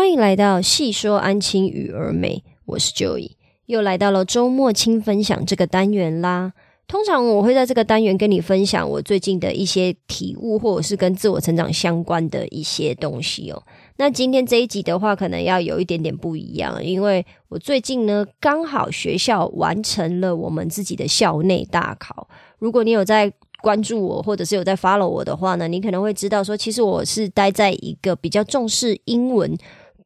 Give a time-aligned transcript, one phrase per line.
[0.00, 3.32] 欢迎来到细说安亲与儿美，我是 Joy，
[3.66, 6.54] 又来到了周末轻分享这个单元啦。
[6.88, 13.62] 通常我会在这个单元跟你分享我最近的一些体悟，或者是跟自我成长相关的一些东西哦。
[13.98, 22.26] 那今天这一集的话，可能要有一点点不一样，因为我最近呢刚好学校完成了我们自己的校内大考。
[22.58, 23.30] 如果你有在
[23.62, 29.54] 关注我，或者是有在 follow 我的话呢，你可能会知道说，其实我是待在一个比较重视英文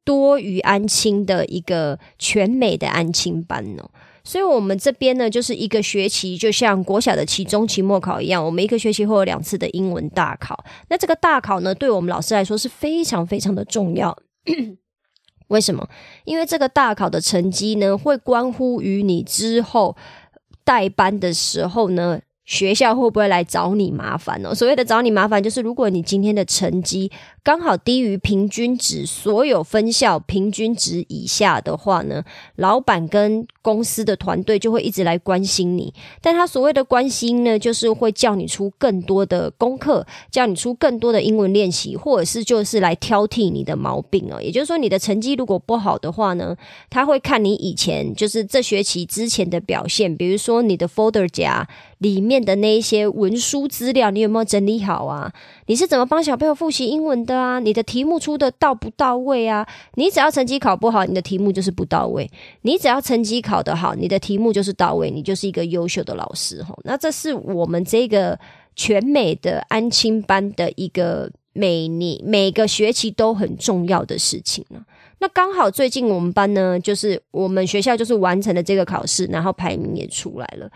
[0.04, 3.90] 多于安亲的一个全美的安亲班哦。
[4.22, 10.64] 所以，我们这边呢，就是一个学期，就像国小的期中、期末考一样，我们一个学期会有两次的英文大考。
[10.88, 14.16] 那这个大考呢，对我们老师来说是非常非常的重要。
[15.48, 15.86] 为什么？
[16.24, 19.94] 因为这个大考的成绩呢，会关乎于你之后
[20.64, 22.20] 带班的时候呢。
[22.46, 24.54] 学校会不会来找你麻烦呢？
[24.54, 27.10] 所谓的找你麻烦，就是如果你今天的成绩
[27.44, 32.24] 刚好低于平均值，所有分校平均值以下的话呢，
[32.56, 35.92] 老板跟公司的团队就会一直来关心你。
[36.22, 44.40] 但他所谓的关心呢，就是会叫你出更多的功课，叫你出更多的英文练习，或者是就是来挑剔你的毛病哦。
[44.40, 46.56] 也就是说，你的成绩如果不好的话呢，
[46.88, 51.68] 他会看你以前就是这学期之前的表现，比如说你的 folder 夹。
[51.98, 55.32] 里面的那一些文书资料，你有没有整理好啊？
[55.66, 57.58] 你是怎么帮小朋友复习英文的啊？
[57.58, 59.66] 你的题目出的到不到位啊？
[59.94, 62.26] 你只要成绩考不好，你的题目就是不到位；
[62.62, 66.74] 你只要成绩考得好，你的题目就是到位，你就是一个优秀的老师哈。
[66.84, 68.38] 那这是我们这个
[68.76, 74.84] 全美的安亲班的一个每年每个学期都很重要的事情呢。
[75.20, 80.70] 那刚好最近我们班呢，就是我们学校就是完成了这个考试，然后排名也出来了。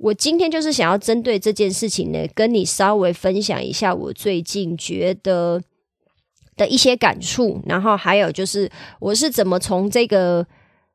[0.00, 5.60] 我今天就是想要针对这件事情呢，跟你稍微分享一下我最近觉得
[6.56, 10.46] 的一些感触，然后还有就是我是怎么从这个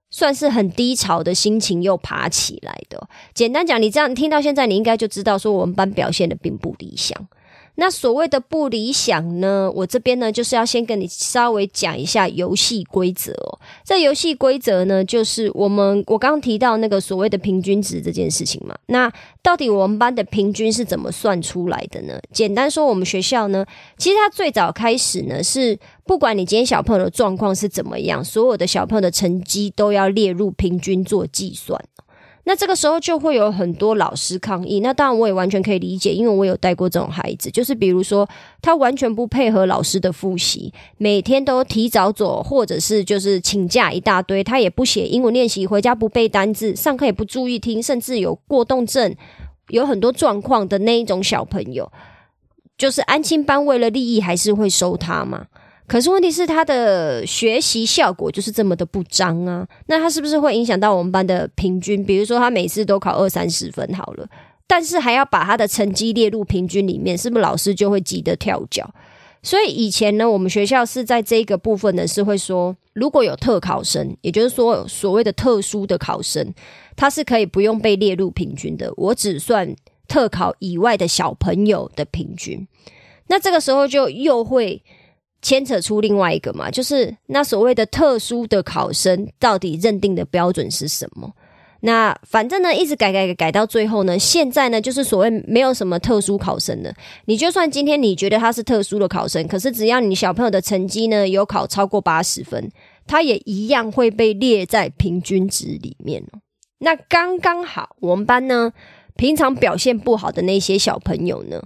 [0.09, 3.07] 算是很低潮的心情又爬起来的。
[3.35, 7.27] 简单讲，你这样听到现在，你应该就知道说我们班表现的并不理想。
[7.75, 9.71] 那所谓的不理想呢？
[9.75, 13.59] 我这边呢，就是要先跟你稍微讲一下游戏规则哦。
[13.83, 18.75] 这游戏规则呢，就是我们我刚刚提到那个所谓的平均值这件事情嘛。
[18.87, 22.19] 那到底我们班的平均是怎么算出来的呢？
[22.31, 23.65] 简单说，我们学校呢，
[23.97, 31.79] 其实它最早开始呢，是不管你今天小朋友的状况是怎么样，所有的小朋友的成绩都要列入平均做计算。
[32.47, 38.29] 那这个时候就会有很多老师抗议，那当然我也完全可以理解，因为我有带过这种孩子，就是比如说
[38.61, 49.15] 他完全不配合老师的复习，每天都提早走，或者是就是请假一大堆，他也不写英文练习，回家不背单字，上课也不注意听，甚至有过动症，
[49.69, 51.91] 有很多状况的那一种小朋友，
[52.77, 55.47] 就是安亲班为了利益还是会收他嘛。
[55.87, 59.67] 可是问题是，他的学习效果就是这么的不彰啊！
[59.85, 62.03] 那他是不是会影响到我们班的平均？
[62.03, 64.27] 比如说，他每次都考二三十分好了，
[64.65, 68.91] 但是还要把他的成绩列入平均里面，是不是老师就会急得跳脚？
[69.43, 76.51] 所以以前呢，我们学校是在这个部分呢，是会说，如果有特考生，也就是说所谓的特殊的考生，
[76.95, 79.75] 他是可以不用被列入平均的，我只算
[80.07, 82.67] 特考以外的小朋友的平均。
[83.27, 84.81] 那这个时候就又会。
[85.45, 91.31] 牵扯出另外一个嘛，就是那所谓的特殊的考生到底认定的标准是什么？
[91.81, 96.91] 那反正呢，一直改改改改到最后呢，现在呢，就是所谓没有什么特殊考生的。
[97.25, 102.71] 你就算今天你觉得他是特殊的考生，可是只要你小朋友的成绩呢有考超过八十分，
[103.05, 106.23] 他也一样会被列在平均值里面。
[106.79, 108.73] 那刚刚好，我们班呢
[109.15, 111.61] 平常表现不好的那些小朋友呢，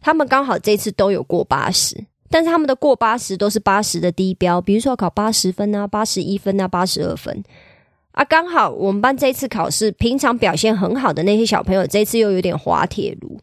[0.00, 2.04] 他们刚好这次都有过八十。
[2.30, 7.42] 但是他们的过八十都是八十的低标，比如说考八十分啊、八十一分啊、八十二分
[8.12, 13.38] 啊，刚好我们班这次考试，平常表现很好的那些小朋友，这次又有点滑铁卢。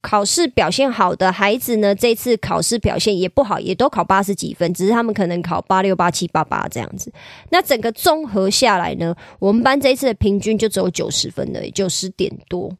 [0.00, 7.10] 考试表现好的孩子呢，这次考试表现也不好，也都考八十几分，只是他们可能考八六、八七、八八这样子。
[7.48, 12.70] 那整个综合下来呢，我们班这一次的平均就只有九十分的，九十点多。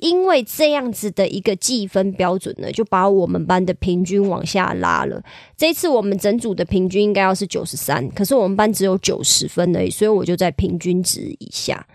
[0.00, 5.22] 因为这样子的一个计分标准呢，就把我们班的平均往下拉了。
[5.56, 11.86] 这一次我们整组的平均应该要是九十三，可是我们班只有九十分而已，所以我就在平均值以下。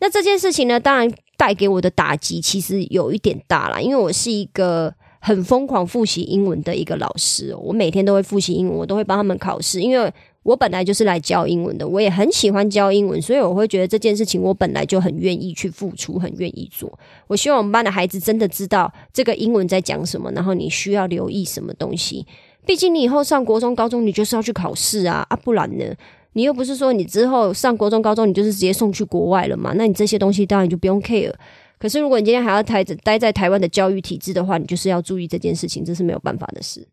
[0.00, 10.12] 那这件事情呢，当然带给我的打击其实有一点大啦，因为我是一个很疯狂复习英文的一个老师，我每天都会复习英文，我都会帮他们考试，因为。
[10.48, 16.90] 我本来就是来教英文的，我也很喜欢教英文，所以我会觉得这件事情我本来就很愿意去付出，很愿意做。
[17.26, 22.26] 我希望我们班的孩子真的知道这个英文在讲什么，然后你需要留意什么东西，
[22.64, 25.84] 毕竟你以后上国中、高中，你就是要去考试啊啊，不然呢？
[26.32, 29.74] 你又不是说你之后上国中、高中，你就是直接送去国外了嘛？
[29.76, 31.34] 那你这些东西当然就不用 care。
[31.78, 36.88] 可是如果你今天还要待待在台湾的教育体制的话，你就是要注意这件事情，这是没有办法的事。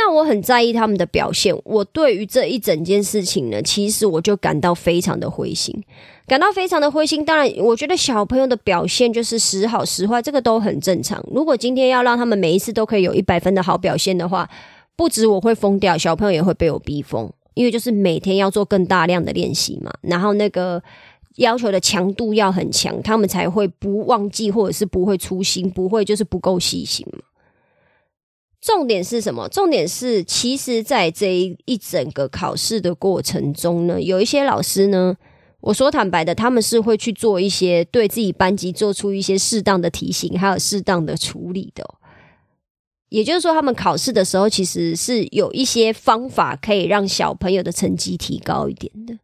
[0.00, 1.52] 那我很在意他们的表现。
[1.64, 5.74] 我对于这一整件事情呢，其实我就感到非常的灰心，
[6.24, 7.24] 感到非常的灰心。
[7.24, 11.22] 当然，我觉得小朋友的表现就是时好时坏，这个都很正常。
[11.34, 14.48] 如果今天要让他们每一次都可以有一百分的好表现的话，
[14.94, 20.80] 不止我会疯掉，小朋友也会被我逼疯，因为就是每天要做更大量的练习嘛，然后那个
[21.38, 27.18] 要求的强度要很强，他们才会不忘记或者是不会粗心，不会就是不够细心嘛。
[28.60, 29.48] 重点是什么？
[29.48, 35.16] 重点是，其实，在这一一整个考试的过程中呢，有一些老师呢，
[35.60, 41.88] 我说坦白的，他们是会去做一些对自己班级做出一些适当的提醒，还有适当的处理的。
[43.10, 49.16] 也就是说，他们考试的时候，其实是有一些方法可以让小朋友的成绩提高一点的。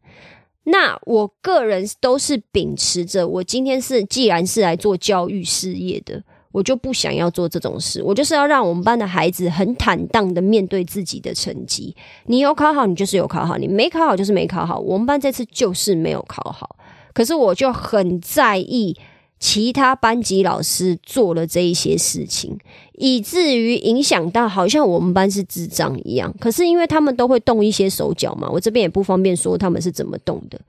[0.63, 6.23] 那我个人都是秉持着，我今天是既然是来做教育事业的，
[6.55, 8.01] 我就不想要做这种事。
[8.01, 11.93] 我就是要让我们班的孩子很坦荡的面对自己的成绩。
[12.27, 14.79] 你有考好，你就是有考好；你没考好，就是没考好。
[14.79, 16.77] 我们班这次就是没有考好，
[17.13, 18.95] 可是我就很在意。
[19.37, 22.57] 其他班级老师做了这一些事情，
[22.93, 26.33] 以至于影响到好像我们班是智障一样。
[26.39, 30.59] 可是因为他们都会动一些手脚嘛，我这边也不方便说他们是怎么动的，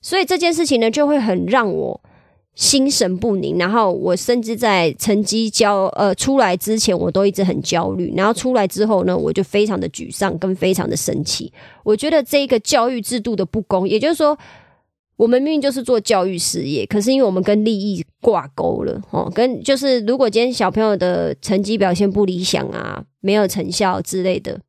[0.00, 2.00] 所以这件事情呢就会很让我
[2.56, 3.56] 心神不宁。
[3.56, 8.12] 然后我甚至在成绩交呃出来之前，我都一直很焦虑。
[8.16, 11.52] 然后出来之后呢，我就非常的沮丧，跟非常的生气。
[11.84, 14.36] 我觉得这个教育制度的不公，也就是说。
[15.18, 24.60] 我们明明就是做教育事业，可是因为我们跟利益挂钩了，哦，跟就是如果今天小朋友的成绩表现不理想啊，没有成效之类的，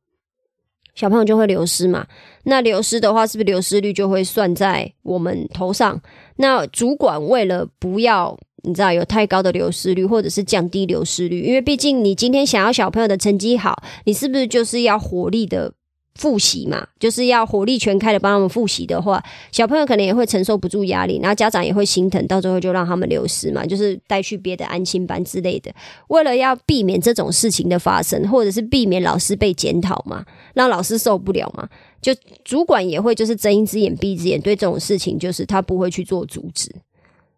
[0.94, 2.06] 小朋友就会流失嘛。
[2.44, 6.00] 那流失的话，是不是流失率就会算在我们头上？
[6.38, 15.72] 那主管为了不要你知道有太高的流失率，或者是降低流失率，因为毕竟你今天想要小朋友的成绩好，你是不是就是要活力的？
[16.18, 19.22] 复习嘛，就是要火力全开的帮他们复习的话，
[19.52, 25.72] 小朋友可能也会承受不住压力，然后家长也会心疼，到最后就让他们流失嘛，就是带去别的安心班之类的。
[26.08, 30.24] 为了要避免这种事情的发生，或者是避免老师被检讨嘛，
[30.54, 31.68] 让老师受不了嘛，
[32.02, 32.12] 就
[32.44, 36.74] 主管也会就是睁一只眼闭一只眼，对这种事情就是他不会去做阻止。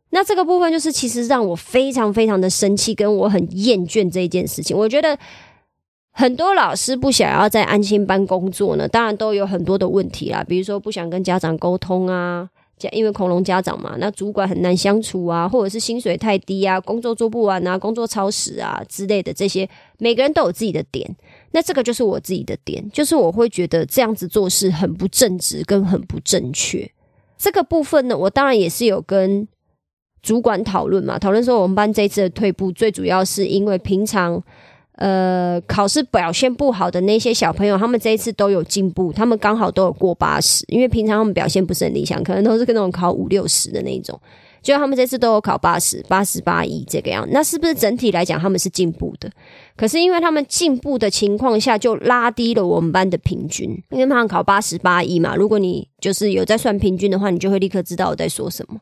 [0.08, 5.18] 那这个部分就是其实让我非常非常的生气，跟我很厌倦这一件事情，我觉得。
[6.12, 12.46] 很多老师不想要在安心班工作呢，当然都有很多的问题啦，比如说不想跟家长沟通啊，
[12.92, 19.68] 因为恐龙家长嘛，那主管很难相处啊，或者是薪水太低啊，工作做不完啊，工作超时啊之类的这些，
[19.98, 21.08] 每个人都有自己的点。
[21.52, 26.90] 那这个就是我自己的点，就是我会觉得这样子做事很不正直，跟很不正确。
[27.38, 29.46] 这个部分呢，我当然也是有跟
[30.22, 34.42] 主管讨论嘛，讨论说我们班这次的退步，最主要是因为平常。
[35.00, 44.20] 呃，考试表现不好的那些小朋友，他们这一次都有进步，他们刚好都有过八十，因为平常他们表现不是很理想，可能都是跟那种考五六十的那种，
[44.60, 49.30] 就他们这次都有考八十八十八一这个样，那是不是整体来讲他们是进步的？
[49.74, 58.78] 可是因为他们进步的情况下，就拉低了我们班的平均，因为他们考八十八一嘛，如果你就是有在算平均的话，你就会立刻知道我在说什么。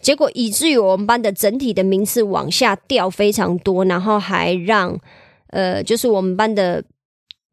[0.00, 4.98] 结果以至于我们班的整体的名次往下掉非常多，然后还让。
[5.52, 6.84] 呃，就是我们班的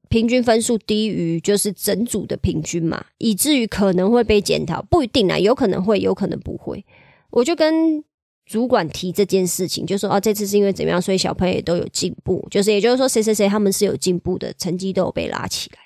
[0.10, 6.84] 平均分数低于就是整组的平均嘛，以至于可能会被检讨，不一定啊，有可能会，有可能不会。
[7.30, 8.04] 我就跟
[8.46, 15.78] 主管提这件事情，就说哦，这次是因为怎么样，所以小朋友也都有进步，就是也就是说，谁谁谁他们是有进步的，成绩都有被拉起来。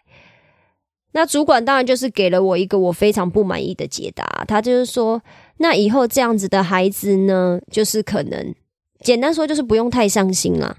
[1.11, 5.21] 那主管当然就是给了我一个我非常不满意的解答，他就是说，
[5.57, 8.55] 那以后这样子的孩子呢，就是可能
[9.01, 10.77] 简单说就是不用太伤心了。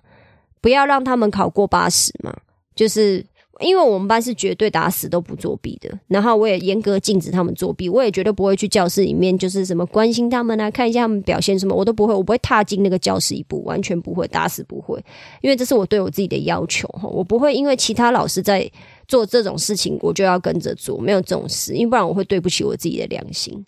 [0.64, 2.34] 不要让他们考过八十嘛，
[2.74, 3.22] 就是
[3.60, 14.98] 因为我们班是绝对打死都不作弊的，然后我也严格禁止他们作弊，我也绝对不会去教室里面就是什么关心他们啊，看一下他们表现什么，我都不会，我不会踏进那个教室一步，完全不会，打死不会，
[15.42, 18.66] 因为这是我对我自己的要求哈，我不会因为其他老师在
[19.06, 23.66] 做这种事情，我就要跟着做，没有这种事，因为不然我会对不起我自己的良心。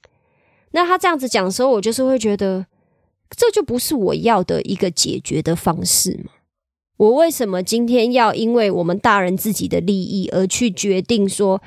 [0.70, 2.64] 那他这样子讲的时候，我就是会觉得
[3.36, 6.32] 这就不是我要的一个解决的方式嘛。
[6.96, 11.60] 我为什么今天要因为我们大人自己的利益而去决定说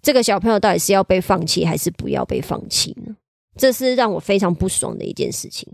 [0.00, 3.14] 这个小朋友到底是要被放弃还是不要被放弃呢？
[3.56, 5.68] 这是让我非常不爽的一件事情。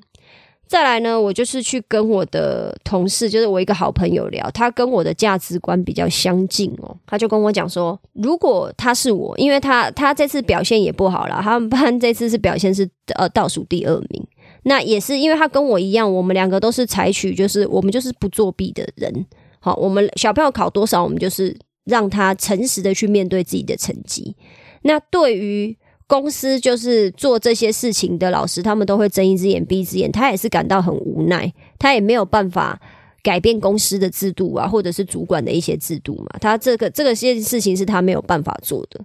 [0.67, 6.95] 再来呢，我就是去跟我的同事，就是我一个好朋友聊，他跟我的价值观比较相近哦。
[7.07, 14.27] 他就跟我讲说，如果他是我，因为他他这次表现也不好了，他们班这次是表现是呃倒数第二名。
[14.65, 19.27] 那也是因为他跟我一样，我们两个都是采取就是我们就是不作弊的人。
[19.61, 24.37] 好，我们小朋友考多少，我们就是让他诚实的去面对自己的成绩。
[24.83, 32.81] 那对于公司就是做这些事情的老师，他们都会睁一只眼闭一只眼，他也是感到很无奈，他也没有办法
[33.23, 39.01] 改变公司的制度啊，或者是主管的一些制度嘛，他这个这个些事情是他没有办法做的，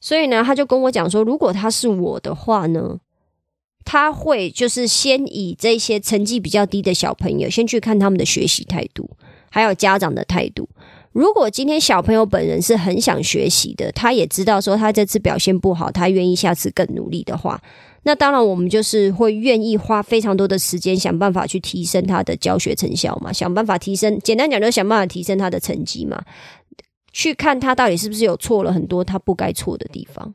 [0.00, 2.96] 所以呢，他就跟我讲说，如果他是我的话呢，
[3.86, 9.08] 他会就是先以这些成绩比较低的小朋友，先去看他们的学习态度，
[9.48, 10.68] 还有家长的态度。
[11.12, 17.62] 如果今天小朋友本人是很想学习的，他也知道说他这次表现不好，他愿意下次更努力的话，
[18.02, 26.22] 那当然我们就是会愿意花非常多的时间想办法去提升他的教学成效嘛，想办法提升，简单讲就是想办法提升他的成绩嘛，
[27.12, 30.34] 去看他到底是不是有错了很多他不该错的地方。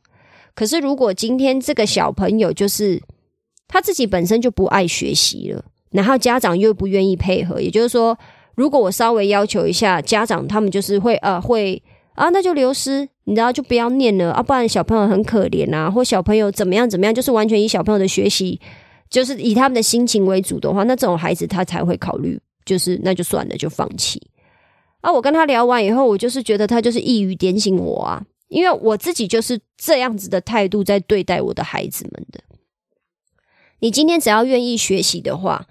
[0.55, 2.99] 可是如果今天这个小朋友就是
[3.71, 8.15] 他自己本身就不爱学习了，然后家长又不愿意配合，也就是说。
[8.53, 11.81] 如果我稍微要求一下家长，他们就是会呃会
[12.15, 18.59] 啊，那就流失，你知道就不要念了啊，不然小朋友很可怜啊，或小朋友怎么样怎么样，就是完全以小朋友的学习，
[19.09, 24.21] 就是以他们的心情为主的话，那这种孩子他才会考虑，就是那就算了，就放弃。
[24.99, 32.39] 啊，我跟他聊完以后，我就是觉得他就是一语点醒我啊，因为我自己就是这样子的态度在对待我的孩子们的。
[33.81, 35.67] 你今天只要愿意学习的话。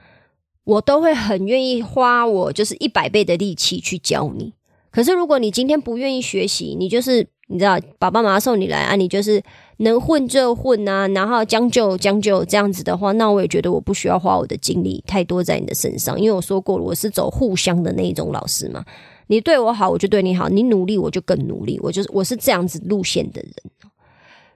[0.64, 4.52] 我都会很愿意花我就是一百倍的力气去教你。
[4.92, 9.42] 可是如果你今天不愿意学习，你就是你知道爸爸妈妈送你来啊，你就是
[9.78, 18.84] 能混就混啊，然后将就将就这样子的话，那我也觉得我不需要花我的精力太多在你的身上，因为我说过了，我是走互相的那一种老师嘛。
[19.26, 21.80] 你对我好，我就对你好；你努力，我就更努力。
[21.82, 23.52] 我就是我是这样子路线的人，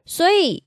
[0.05, 0.63] 所以。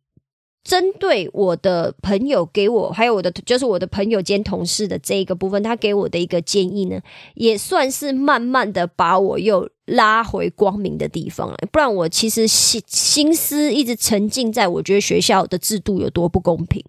[0.67, 6.99] 针对我的朋友给我，还有我的就是我的朋友兼同事的这一个部分，他给我的一个建议呢，
[7.35, 11.55] 也算是慢慢的把我又拉回光明的地方了。
[11.71, 16.83] 不然我其实心心思一直沉浸在我觉得学校的制度有多不公平，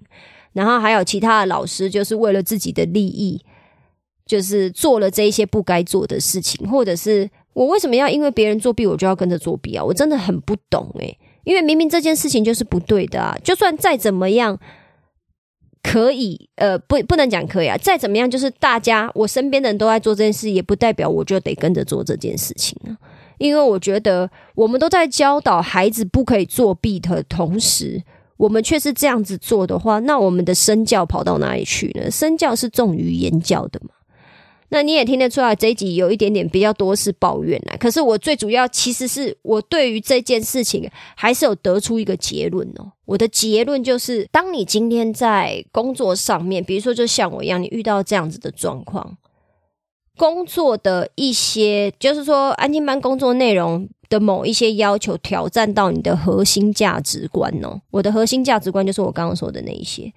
[0.54, 3.40] 然后还有其他的老师就是为了自己的利益，
[4.26, 9.84] 就是做了这一些不该做的事情，或者是我为什么要因为别人作弊我就要跟着作弊啊？
[9.84, 11.16] 我真的很不懂诶。
[11.48, 13.34] 因为明明这件事情就是不对的啊！
[13.42, 14.58] 就算再怎么样
[15.82, 17.74] 可以，呃，不，不能讲可以啊。
[17.78, 22.92] 再怎么样，就是大家我身边的人都在做这件事，也不代表我就得跟着做这件事情啊。
[23.38, 28.02] 因为我觉得我们都在教导孩子不可以作弊的同时，
[28.36, 32.10] 我们却是这样子做的话，那我们的身教跑到哪里去呢？
[32.10, 33.94] 身教是重于言教的嘛。
[34.70, 37.76] 那你也听得出来，这一集有一点点比较多是抱怨啊。
[37.78, 42.92] 可是我最主要其实是我对于这件事情还是有得出一个结论哦。
[43.06, 49.16] 我的结论就是，当你今天在工作上面，比如说就像我一样，你遇到这样子的状况，
[50.18, 57.80] 工作的一些就是说安静班工作内容的某一些要求挑战到你的核心价值观哦。
[57.90, 60.12] 我的核心价值观就是我刚刚说的那一些，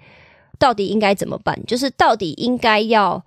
[0.59, 1.57] 到底应该怎么办？
[1.65, 3.23] 就是到底应该要。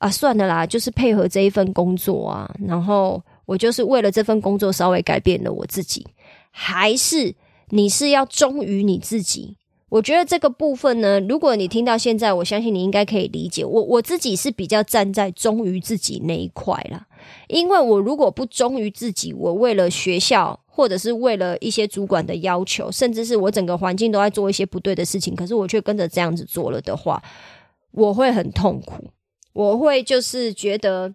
[0.00, 6.06] 啊，算了啦，就是配合这一份工作啊，然后我就是为了这份工作稍微改变了我自己，
[6.50, 7.34] 还是
[7.68, 9.58] 你是要忠于你自己？
[9.90, 13.82] 我觉得这个部分呢，如果你听到现在，我相信你应该可以理解我。
[13.82, 17.06] 我自己是比较站在忠于自己那一块啦，
[17.48, 27.22] 因为我如果不忠于自己，我为了学校或者是为了一些主管的要求，甚至是我整个环境都在做一些不对的事情，可是我却跟着这样子做了的话，
[27.90, 29.04] 我会很痛苦。
[29.52, 31.14] 我会就是觉得，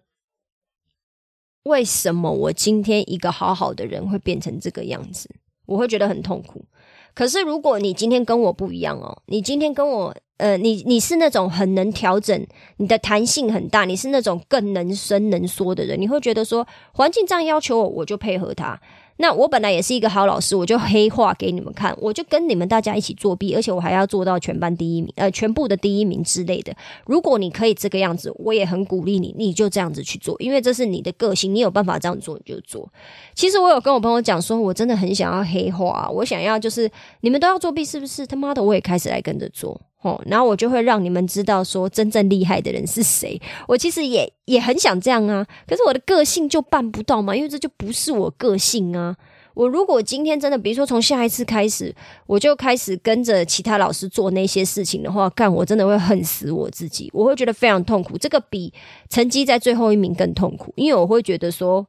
[1.63, 5.29] 为什么我今天一个好好的人会变成这个样子？
[5.65, 6.65] 我会觉得很痛苦。
[7.13, 12.45] 可是如果你今天跟我不一样哦，你今天跟我，呃，你你是那种很能调整，
[12.77, 18.79] 你的弹性很大，你是那种更能伸能缩的人，你会觉得说，环境这样要求我，我就配合他。
[19.17, 26.75] 那我本来也是一个好老师，我就黑化给你们看，我就跟你们大家一起作弊，而且我还要做到全班第一名，呃，全部的第一名之类的。
[27.05, 32.91] 如果你可以这个样子，我也很鼓励你，你就这样子去做，因为这是你的个性，你有办法这样做你就做。
[33.34, 36.91] 其实我有跟我朋友讲说，我真的很想要黑化，我想要就是
[37.22, 38.27] 你们都要作弊，是不是？
[38.27, 39.79] 他妈的，我也开始来跟着做。
[40.05, 43.41] 哦，然后我就会让你们知道说真正厉害的人是谁。
[43.67, 49.17] 我其实也也很想这样啊，可是我的个性就办不到嘛，因为这就不是我个性啊。
[49.55, 51.95] 我如果今天真的，比如说从下一次开始，
[52.27, 58.17] 我就开始跟着其他老师做那些事情的话，干我真的会恨死我自己，我会觉得非常痛苦。
[58.17, 58.71] 这个比
[59.09, 61.88] 成绩在最后一名更痛苦，因为我会觉得说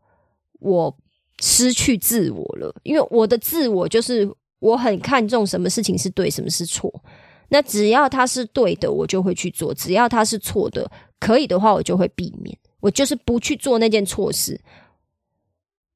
[0.61, 0.97] 我
[1.43, 4.27] 失去自我了，因为我的自我就是
[4.61, 7.03] 我很看重什么事情是对，什么是错。
[7.49, 12.57] 那只要他是对的，我就会去做；只要他是错的，可以的话，我就会避免。
[12.81, 14.61] 我就是不去做那件错事。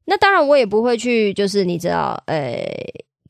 [0.07, 2.66] 那当然，我也不会去，就是你知道，呃，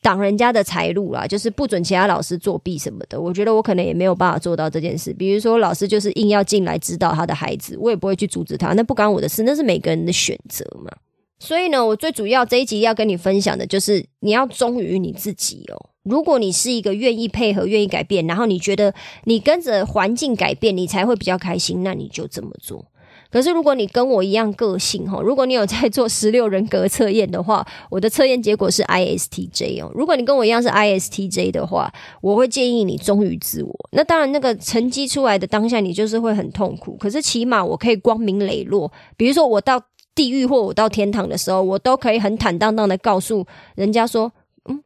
[0.00, 3.20] 挡人家的财路啦，就是不准其他老师作弊什么的。
[3.20, 5.12] 我觉得我可能也没有办法做到这件事。
[5.12, 10.90] 比如说，老师就是硬要进来指导他的孩子，我也不会去阻止他，那不关我的事，那是每个人的选择嘛。
[11.38, 15.89] 所以呢，我最主要这一集要跟你分享的就是，你要忠于你自己哦。
[16.04, 22.86] 如果你是一个愿意配合、愿意改变，然后你觉得你跟着环境改变，你才会比较开心，那你就这么做。
[23.30, 29.92] 可是如果你跟我一样个性哈， 如果你有在做十六人格测验的话，我的测验结果是 ISTJ 哦。
[29.94, 31.92] 如果你跟我一样是 ISTJ 的话，
[32.22, 33.72] 我会建议你忠于自我。
[33.92, 36.96] 那当然，那个成绩出来的当下，你就是会很痛苦。
[36.96, 39.80] 可是起码我可以光明磊落，比如说我到
[40.14, 44.32] 地狱或我到天堂的时候，我都可以很坦荡荡的告诉人家说。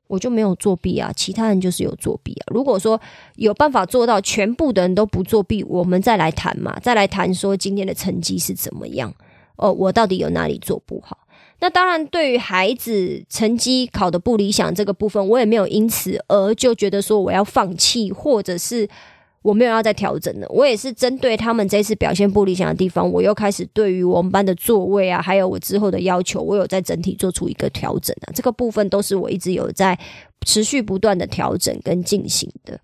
[0.07, 2.45] 我就没有作弊啊，其他人就是有作弊啊。
[2.53, 3.01] 如果说
[3.37, 9.13] 有办法做到全部的人都不作弊，我们再来谈嘛，再来谈说今天的成绩是怎么样
[9.57, 11.19] 哦，我到底有哪里做不好？
[11.61, 18.89] 那当然，对于孩子成绩考得不理想这个部分，我也没有因此而就觉得说我要放弃，或者是。
[19.45, 28.33] 我没有要再调整了，我也是针对他们这次表现不理想的地方，我又开始对于我们班的座位啊，还有我之后的要求，我有在整体做出一个调整啊。
[28.35, 29.99] 这个部分都是我一直有在
[30.47, 32.81] 持续不断的调整跟进行的。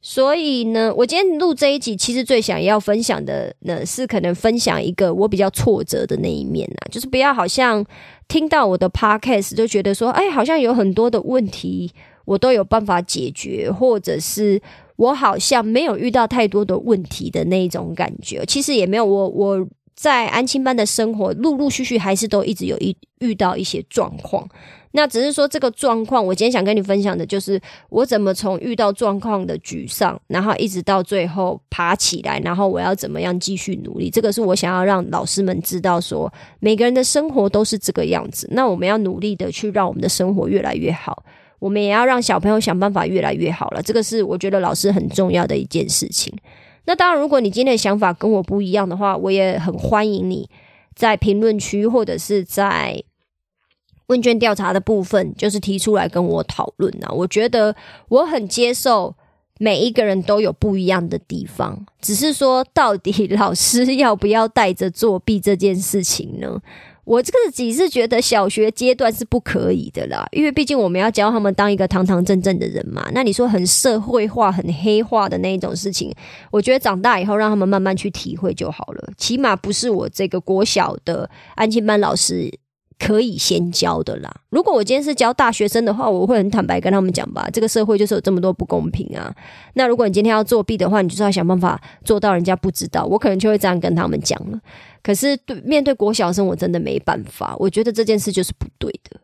[0.00, 7.84] 所以呢，我今天录这一集，其实最想要分享的呢，是可能分享一个我比较挫折的那一面啊，就是不要好像
[8.28, 11.90] 听到我的 podcast 就觉得说，哎，好像有很多的问题
[12.24, 14.62] 我都有办法解决，或者是。
[14.98, 19.04] 我好像没有遇到太多的问题的那种感觉，其实也没有。
[19.04, 24.48] 我我在安亲班的生活，陆陆续续还是都一直有一遇到一些状况。
[24.92, 34.10] 那只是说这个状况，我今天想跟你分享的就是我怎么从遇到状况的沮丧，然后一直到最后爬起来，然后我要怎么样继续努力。
[34.10, 38.48] 这个是我想要让老师们知道，说每个人的生活都是这个样子。
[38.50, 41.22] 那我们要努力的去让我们的生活越来越好。
[41.58, 46.32] 我们也要让小朋友想办法越来越好了，这个是我觉得老师很重要的一件事情。
[46.84, 50.48] 那当然，如果你今天的想法跟我不一样的话，我也很欢迎你
[50.94, 53.02] 在评论区或者是在
[54.06, 57.12] 问卷调查的部分，就是提出来跟我讨论啊。
[57.12, 57.76] 我觉得
[58.08, 59.14] 我很接受
[59.58, 66.58] 每一个人都有不一样的地方，只是说到底老师要不要带着作弊这件事情呢？
[67.08, 73.08] 我自己是觉得小学阶段是不可以的啦，因为毕竟我们要教他们当一个堂堂正正的人嘛。
[73.14, 76.14] 那你说很社会化、很黑化的那一种事情，
[76.50, 79.10] 我觉得长大以后让他们慢慢去体会就好了。
[79.16, 82.52] 起码不是我这个国小的安亲班老师。
[82.98, 84.42] 可以先教的啦。
[84.50, 87.48] 如果我今天是教大学生的话，我会很坦白跟他们讲吧。
[87.52, 89.34] 这个社会就是有这么多不公平啊。
[89.74, 93.04] 那如果你今天要作弊的话，你就是要想办法做到人家不知道。
[93.04, 94.60] 我可能就会这样跟他们讲了。
[95.02, 97.54] 可是对面对国小生，我真的没办法。
[97.58, 99.20] 我觉得这件事就是不对的。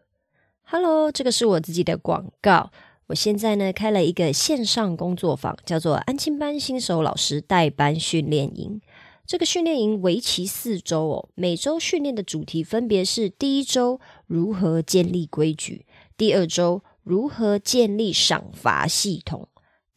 [0.63, 2.71] Hello，这个是我自己的广告。
[3.07, 8.81] 我现在呢开了一个线上工作坊，叫做安亲班新手老师代班训练营。
[9.27, 19.49] 这个训练营为期四周哦，每周训练的主题分别是：第一周如何建立规矩，第二周如何建立赏罚系统，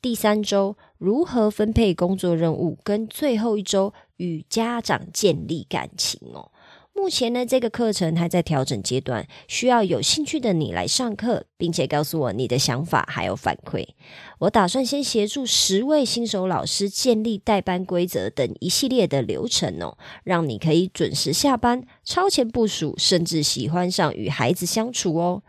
[0.02, 6.52] 第三周如何分配工作任务，跟最后一周与家长建立感情哦。
[6.98, 13.88] 目前呢，这个课程还在调整阶段，需要有兴趣的你来上课，并且告诉我你的想法还有反馈。
[14.40, 25.44] 我打算先协助十位新手老师建立代班规则等一系列的流程哦，让你可以准时下班、超前部署，甚至喜欢上与孩子相处哦。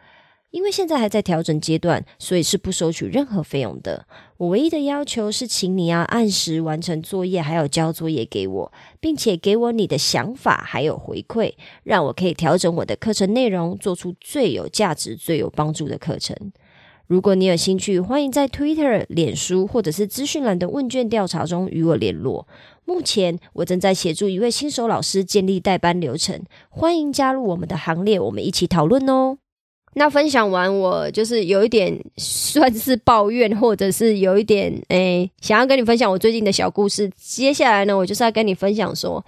[0.51, 4.07] 因为现在还在调整阶段，所以是不收取任何费用的。
[4.39, 16.35] 我唯一的要求是，请你要按时完成作业，还有交作业给我，并且给我你的想法还有回馈，让我可以调整我的课程内容，做出最有价值、最有帮助的课程。
[17.07, 22.47] 如果你有兴趣，欢迎在 Twitter、脸书或者是资讯栏的问卷调查中与我联络。
[22.85, 29.39] 目前我正在协助一位新手老师建立代班流程，欢迎加入我们的行列，我们一起讨论哦。
[29.95, 37.11] 那分享完，我就是有一点算是抱怨，或者是有一点诶，想要跟你分享我最近的小故事。
[37.17, 39.25] 接下来呢，我就是要跟你分享说，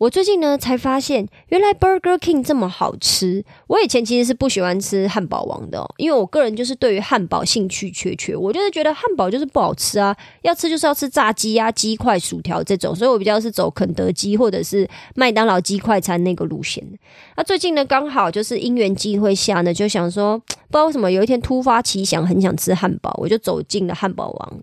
[0.00, 3.44] 我最近呢才发现，原来 Burger King 这么好吃。
[3.66, 8.34] 我以前其实是不喜欢吃汉堡王的，因为我个人就是对于汉堡兴趣缺缺。
[8.34, 16.82] 我就是觉得汉堡就是不好吃啊，要吃就是要吃炸鸡啊、鸡块、薯条这种，所以我比较是走肯德基或者是麦当劳鸡块餐那个路线。
[17.36, 24.62] 那最近呢，刚好就是因缘机会下呢，就想说，不知道为什么有一天突发奇想，很想吃汉堡，我就走进了汉堡王，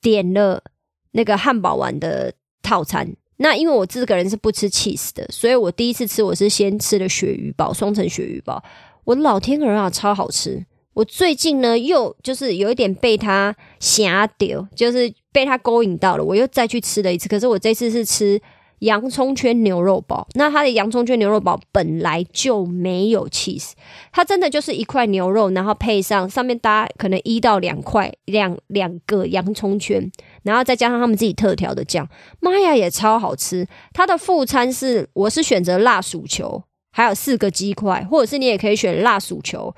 [0.00, 0.64] 点了
[1.12, 3.14] 那个汉堡王的套餐。
[3.42, 8.62] 那因为我这个人是不吃 cheese 的，所以我第一次吃我是先吃了鳕鱼堡，双层鳕鱼堡。
[9.04, 10.64] 我老天儿啊，超好吃！
[10.94, 17.28] 我最近呢又就是有一点被它吓掉，就是被它勾引到了，我又再去吃了一次。
[17.28, 18.40] 可是我这次是吃。
[18.82, 23.74] 洋葱圈牛肉堡，那它的洋葱圈牛肉堡本来就没有 cheese，
[24.10, 30.10] 它真的就是一块牛肉，然后配上上面搭可能一到两块两两个洋葱圈，
[30.42, 32.08] 然后再加上他们自己特调的酱，
[32.40, 33.66] 妈呀，也超好吃。
[33.92, 39.74] 它的副餐是我是选择辣薯球，还有四个鸡块，或者是你也可以选辣薯球，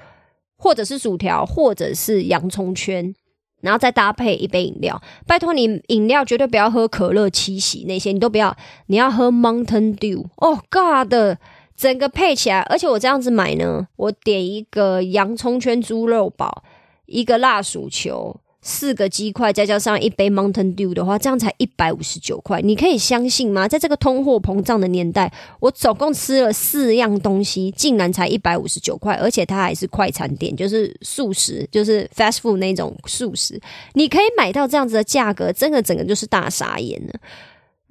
[0.56, 3.14] 或者是薯条，或者是洋葱圈。
[3.60, 8.54] 然后再搭配一杯饮料，拜托你饮料绝对不要喝可乐、七喜那些，你都不要，
[8.88, 10.26] 你要喝 Mountain Dew。
[10.36, 11.38] 哦，God，
[11.74, 16.62] 整个配起来，而且我这样子买呢，我点一个洋葱圈猪肉堡，
[17.06, 18.38] 一个辣薯球。
[18.66, 22.62] 四个鸡块，再加上一杯 Mountain Dew 的话，这样才一百五十九块。
[22.62, 23.68] 你可以相信吗？
[23.68, 33.60] 在这个通货膨胀的年代，我总共吃了四样东西，竟然才一百五十九块，而且它还是快餐店，就是素食，就是 fast food 那种素食。
[33.92, 37.12] 你可以买到这样子的价格，真的整个就是大傻眼了。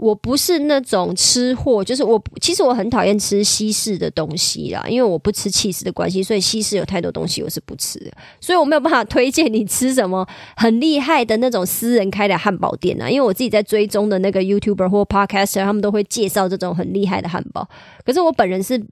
[0.04, 8.12] 我不是那种吃货，就是我其实我很讨厌吃西式的东西啦，因为我不吃气势的关系，所以西式有太多东西我是不吃的，
[8.42, 17.70] 所以我没有办法推荐你吃什么很厉害的那种私人开的汉堡店啊，因为我自己在追踪的那个 YouTuber 或 Podcaster，他们都会介绍这种很厉害的汉堡，
[18.06, 18.84] 可是我本人是。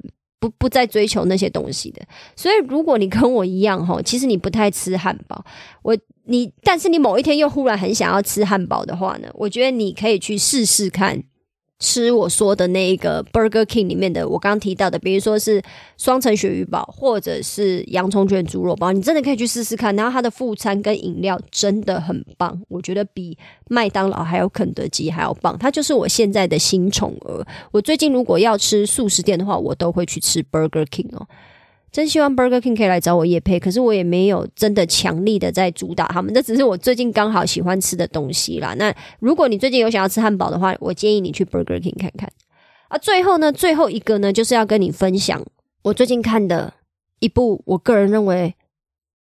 [0.41, 2.01] 不不再追求那些东西的，
[2.35, 5.45] 所以如果你跟我一样哈，其实你不太吃汉堡，
[5.83, 11.23] 我你，但是你某一天又忽然很想要吃汉堡的话呢，我觉得你可以去试试看。
[11.81, 15.61] 吃我说的那个 Burger King 里面的，我刚刚提到的，比如说是
[15.97, 19.93] 双层鳕鱼堡，或者是洋葱卷猪肉包，你真的可以去试试看。
[19.95, 23.35] 然后它的副餐跟饮料真的很棒，我觉得比
[23.67, 25.57] 麦当劳还有肯德基还要棒。
[25.57, 27.43] 它就是我现在的新宠儿。
[27.71, 31.27] 我最近如果要吃素食店的话，我都会去吃 Burger King 哦。
[31.91, 38.73] 真希望 Burger King 可以来找我叶配，可是我也没有真的强力的在主打他们，这只是我最近刚好喜欢吃的东西啦。
[38.77, 42.31] 那如果你最近有想要吃汉堡的话，我建议你去 Burger King 看看。
[42.87, 45.43] 啊，最后呢，最后一个呢，就是要跟你分享
[45.83, 46.73] 我最近看的
[47.19, 48.55] 一部我个人认为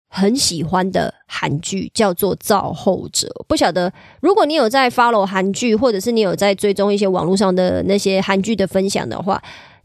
[0.09, 3.29] 很喜欢的韩剧，叫做《造后者》。
[3.47, 9.41] 不晓得如果你有在 follow 韩剧，或者是你有在追踪一些网络上的那些韩剧的分享的话。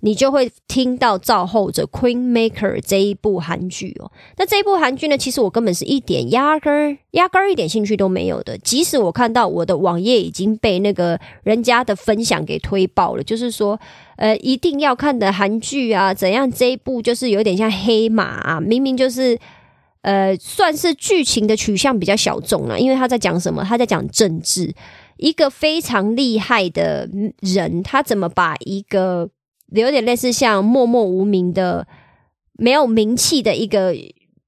[0.06, 4.12] 你就会听到造后者 Queen Maker 这一部韩剧哦。
[4.38, 8.58] 那这一部韩剧呢，其实我根本是一点压根儿、压根儿一点兴趣都没有的。
[8.58, 13.80] 即使我看到我的网页已经被那个人家的分享给推爆了，就是说，
[14.18, 16.52] 呃，一定要看的韩剧啊，怎样？
[16.52, 19.40] 这一部就是有点像黑马啊，明明就是
[20.02, 23.64] 呃，算是剧情的取向比较小众了，因为他在讲什么？
[23.64, 24.76] 他在讲政治，
[25.16, 29.30] 一个非常厉害的人，他怎么把一个
[29.82, 31.88] 有点类似像默默无名的、
[32.54, 33.96] 没有名气的一个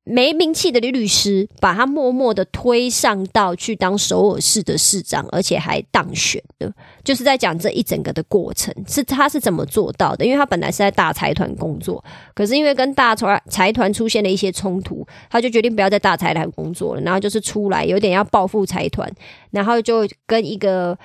[0.03, 6.71] 没名气的律师，把他默默的推上到去当首尔市的市长，而且还当选的，
[7.03, 10.23] 就是在讲这一整个的过程，是他是怎么做到的？
[10.23, 12.03] 因为他本来是在大财团工作，
[12.35, 19.11] 可是因为跟大财财团出现了一些冲突，他就决定不要在大财团工作了，然后就是出来有点要报复财团，
[19.49, 20.95] 然后就跟一个。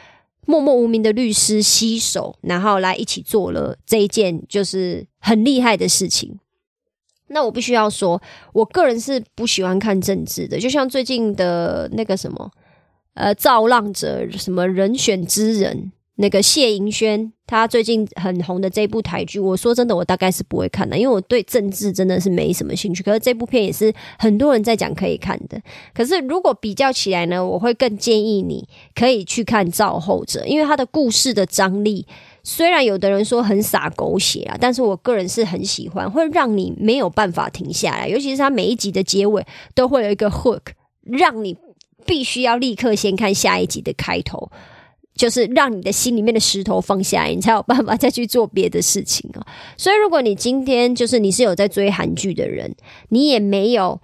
[0.46, 6.38] 默默无名的律师携手，然后来一起做了这一件就是很厉害的事情。
[7.28, 8.20] 那我必须要说，
[8.52, 12.50] 我个人是不喜欢看政治的，就像最近的那个什么，
[13.14, 15.92] 呃，造浪者什么人选之人。
[16.20, 23.02] 那个谢盈萱，她最近很红的这部台剧，我说真的，我大概是不会看的，因为我对政治真的是没什么兴趣。
[23.02, 25.58] 可是这部片也是很多人在讲可以看的。
[25.94, 32.06] 可是如果比较起来呢，我会更建议你可以去看《造后者》，因为他的故事的张力，
[32.44, 38.06] 虽然有的人说很洒狗血啊，但是我个人是很喜欢，会让你没有办法停下来。
[38.06, 39.42] 尤其是他每一集的结尾
[39.74, 40.60] 都会有一个 hook，
[41.02, 41.56] 让你
[42.04, 44.50] 必须要立刻先看下一集的开头。
[45.20, 49.44] 就是让你的心里面的石头放下来，你才有办法再去做别的事情啊。
[49.76, 52.74] 所以，如果你今天就是你是有在追韩剧的人，
[53.10, 54.00] 你也没有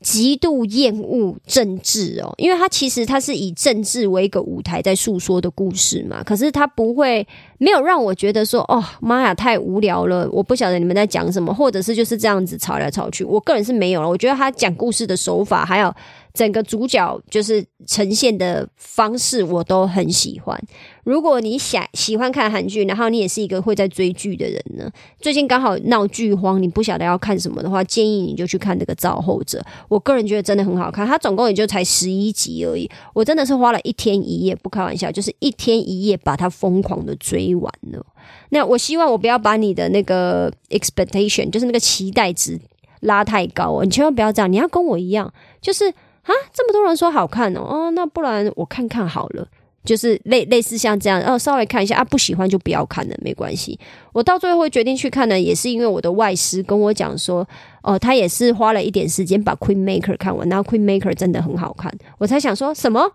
[0.00, 6.22] 极度厌恶政治哦，因为他其实他是以政治为一个舞台在诉说的故事嘛。
[6.22, 7.26] 可是他不会
[7.58, 13.24] 没有让我觉得说哦妈呀太无聊了，我不晓得你们在讲什么，或者是就是这样子吵来吵去。
[13.24, 15.92] 我个人是没有了，我觉得他讲故事的手法还有。
[16.32, 20.60] 整个主角就是呈现的方式，我都很喜欢。
[21.04, 24.88] 如果你想喜欢看韩剧，然后你也是一个会在追剧的人呢，
[25.20, 29.58] 最近刚好闹剧荒，你不晓得要看什么的话，建议你就去看那个《造后者》。
[29.88, 32.88] 我个人觉得真的很好看，它总共也就才十一集而已。
[33.12, 38.06] 我真的是花了一天一夜，不开玩笑，就是一天一夜把它疯狂的追完了。
[38.50, 42.60] 那我希望我不要把你的那个 expectation，就是那个期待值
[43.00, 43.84] 拉太高哦。
[43.84, 45.92] 你千万不要这样，你要跟我一样，就是。
[46.30, 49.48] 啊，这么多人说好看哦，哦，那不然我看看好了，
[49.84, 53.78] 就是类类似像这样，哦，稍微看一下啊，不喜欢就不要看了，没关系。
[54.12, 57.46] 我到最后会决定去看呢，也是因为我的外师跟我讲说，
[57.82, 63.12] 哦，他也是花了一点时间把 Queen Maker 看完，然后 Queen Maker 真的很好看，我才想说什么，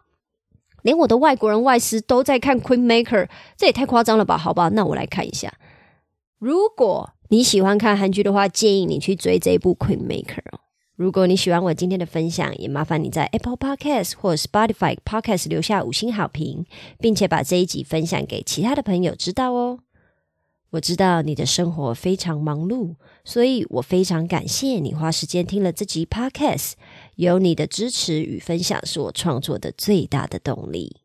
[0.81, 4.37] 连我的外国人外师都在看 Queen Maker，这也太夸张了吧？
[4.37, 5.53] 好吧，那我来看一下。
[6.39, 10.59] 如果你喜欢看韩剧的话，建议你去追这一部 Queen Maker 哦。
[10.95, 16.65] 如果你喜欢我今天的分享，也麻烦你在 Apple Podcast 或 Spotify Podcast 留下五星好评，
[16.99, 19.79] 并且把这一集分享给其他的朋友知道哦。
[20.69, 26.73] 我知道你的生活非常忙碌，所以我非常感谢你花时间听了这集 Podcast。
[27.15, 31.04] 有你的支持与分享，是我创作的最大的动力。